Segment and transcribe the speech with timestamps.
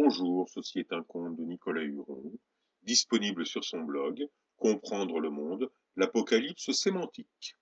[0.00, 2.22] Bonjour, ceci est un conte de Nicolas Huron,
[2.84, 7.56] disponible sur son blog Comprendre le monde, l'Apocalypse sémantique.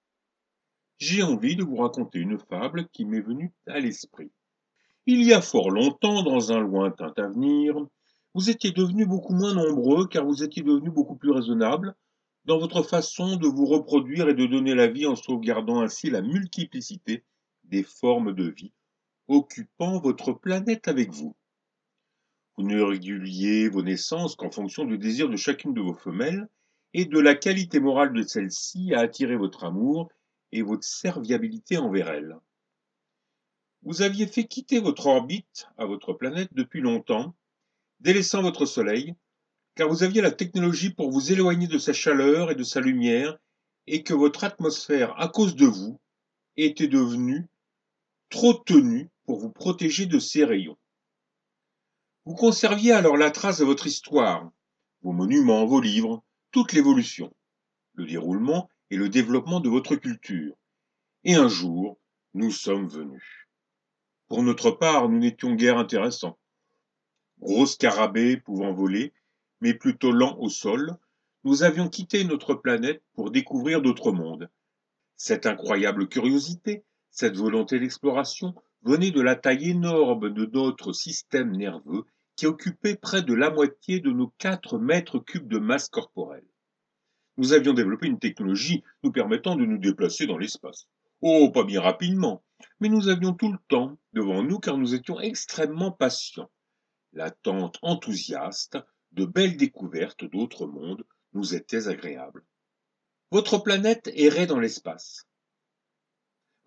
[0.98, 4.30] J'ai envie de vous raconter une fable qui m'est venue à l'esprit.
[5.06, 7.74] Il y a fort longtemps, dans un lointain avenir,
[8.34, 11.96] vous étiez devenus beaucoup moins nombreux car vous étiez devenus beaucoup plus raisonnables
[12.44, 16.20] dans votre façon de vous reproduire et de donner la vie en sauvegardant ainsi la
[16.20, 17.24] multiplicité
[17.64, 18.74] des formes de vie
[19.26, 21.34] occupant votre planète avec vous.
[22.56, 26.48] Vous ne réguliez vos naissances qu'en fonction du désir de chacune de vos femelles
[26.94, 30.10] et de la qualité morale de celle-ci à attirer votre amour
[30.52, 32.36] et votre serviabilité envers elle.
[33.82, 37.34] Vous aviez fait quitter votre orbite à votre planète depuis longtemps,
[38.00, 39.14] délaissant votre Soleil,
[39.74, 43.36] car vous aviez la technologie pour vous éloigner de sa chaleur et de sa lumière,
[43.86, 46.00] et que votre atmosphère, à cause de vous,
[46.56, 47.46] était devenue
[48.30, 50.78] trop tenue pour vous protéger de ses rayons.
[52.26, 54.50] Vous conserviez alors la trace de votre histoire,
[55.02, 57.32] vos monuments, vos livres, toute l'évolution,
[57.94, 60.56] le déroulement et le développement de votre culture.
[61.22, 62.00] Et un jour,
[62.34, 63.46] nous sommes venus.
[64.26, 66.36] Pour notre part, nous n'étions guère intéressants.
[67.38, 69.12] Gros scarabées pouvant voler,
[69.60, 70.96] mais plutôt lents au sol,
[71.44, 74.50] nous avions quitté notre planète pour découvrir d'autres mondes.
[75.16, 82.04] Cette incroyable curiosité, cette volonté d'exploration venait de la taille énorme de notre système nerveux
[82.36, 86.46] qui occupait près de la moitié de nos 4 mètres cubes de masse corporelle.
[87.38, 90.86] Nous avions développé une technologie nous permettant de nous déplacer dans l'espace.
[91.22, 92.44] Oh, pas bien rapidement,
[92.80, 96.50] mais nous avions tout le temps devant nous car nous étions extrêmement patients.
[97.12, 98.78] L'attente enthousiaste
[99.12, 102.44] de belles découvertes d'autres mondes nous était agréable.
[103.30, 105.26] Votre planète errait dans l'espace.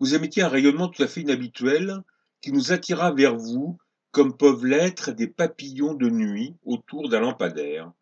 [0.00, 2.02] Vous émettiez un rayonnement tout à fait inhabituel
[2.40, 3.78] qui nous attira vers vous
[4.12, 7.92] comme peuvent l'être des papillons de nuit autour d'un lampadaire.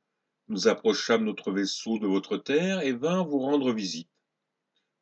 [0.49, 4.09] Nous approchâmes notre vaisseau de votre terre et vîns vous rendre visite.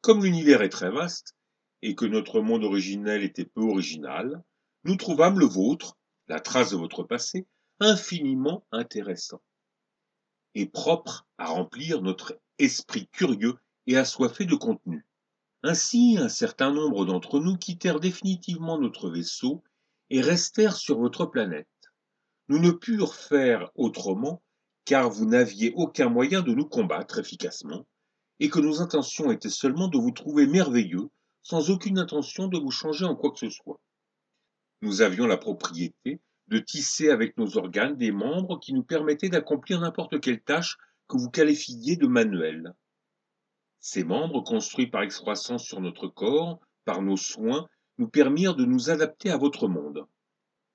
[0.00, 1.36] Comme l'univers est très vaste,
[1.82, 4.42] et que notre monde originel était peu original,
[4.84, 5.96] nous trouvâmes le vôtre,
[6.26, 7.46] la trace de votre passé,
[7.78, 9.40] infiniment intéressant,
[10.54, 13.54] et propre à remplir notre esprit curieux
[13.86, 15.06] et assoiffé de contenu.
[15.62, 19.62] Ainsi, un certain nombre d'entre nous quittèrent définitivement notre vaisseau
[20.10, 21.68] et restèrent sur votre planète.
[22.48, 24.42] Nous ne purent faire autrement
[24.86, 27.86] car vous n'aviez aucun moyen de nous combattre efficacement,
[28.38, 31.08] et que nos intentions étaient seulement de vous trouver merveilleux,
[31.42, 33.80] sans aucune intention de vous changer en quoi que ce soit.
[34.82, 39.80] Nous avions la propriété de tisser avec nos organes des membres qui nous permettaient d'accomplir
[39.80, 40.76] n'importe quelle tâche
[41.08, 42.72] que vous qualifiiez de manuelle.
[43.80, 47.66] Ces membres, construits par excroissance sur notre corps, par nos soins,
[47.98, 50.06] nous permirent de nous adapter à votre monde.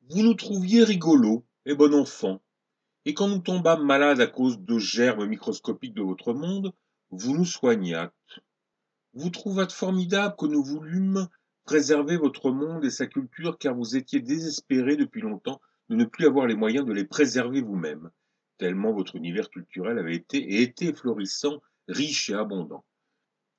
[0.09, 2.42] Vous nous trouviez rigolos et bon enfant,
[3.06, 6.74] et quand nous tombâmes malades à cause de germes microscopiques de votre monde,
[7.09, 8.14] vous nous soignâtes.
[9.14, 11.28] Vous trouvâtes formidable que nous voulûmes
[11.64, 16.26] préserver votre monde et sa culture car vous étiez désespéré depuis longtemps de ne plus
[16.26, 18.12] avoir les moyens de les préserver vous-même,
[18.58, 22.86] tellement votre univers culturel avait été et était florissant, riche et abondant.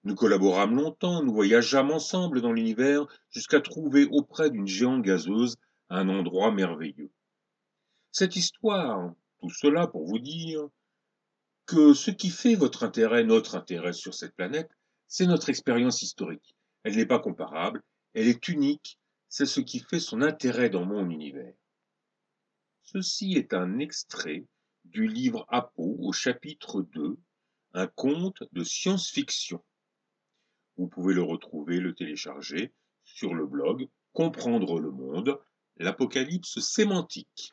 [0.05, 5.57] Nous collaborâmes longtemps, nous voyageâmes ensemble dans l'univers jusqu'à trouver auprès d'une géante gazeuse
[5.89, 7.13] un endroit merveilleux.
[8.11, 10.69] Cette histoire, tout cela pour vous dire
[11.67, 14.71] que ce qui fait votre intérêt, notre intérêt sur cette planète,
[15.07, 16.57] c'est notre expérience historique.
[16.83, 17.83] Elle n'est pas comparable,
[18.15, 18.99] elle est unique,
[19.29, 21.55] c'est ce qui fait son intérêt dans mon univers.
[22.83, 24.45] Ceci est un extrait
[24.85, 27.17] du livre Apo au chapitre 2,
[27.75, 29.63] un conte de science-fiction.
[30.77, 32.73] Vous pouvez le retrouver, le télécharger
[33.05, 35.39] sur le blog Comprendre le monde,
[35.77, 37.53] l'Apocalypse sémantique.